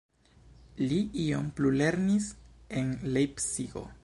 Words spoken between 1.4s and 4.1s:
plulernis en Lejpcigo.